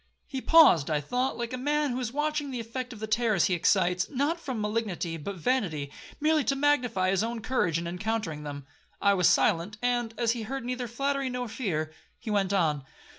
He 0.25 0.41
paused, 0.41 0.89
I 0.89 0.99
thought, 0.99 1.37
like 1.37 1.53
a 1.53 1.57
man 1.59 1.91
who 1.91 1.99
is 1.99 2.11
watching 2.11 2.49
the 2.49 2.59
effect 2.59 2.91
of 2.91 2.99
the 2.99 3.05
terrors 3.05 3.45
he 3.45 3.53
excites, 3.53 4.09
not 4.09 4.39
from 4.39 4.59
malignity 4.59 5.15
but 5.15 5.35
vanity, 5.35 5.91
merely 6.19 6.43
to 6.45 6.55
magnify 6.55 7.11
his 7.11 7.23
own 7.23 7.39
courage 7.41 7.77
in 7.77 7.85
encountering 7.85 8.41
them. 8.41 8.65
I 8.99 9.13
was 9.13 9.29
silent; 9.29 9.77
and, 9.79 10.15
as 10.17 10.31
he 10.31 10.41
heard 10.41 10.65
neither 10.65 10.87
flattery 10.87 11.29
nor 11.29 11.47
fear, 11.47 11.93
he 12.17 12.31
went 12.31 12.51
on. 12.51 12.83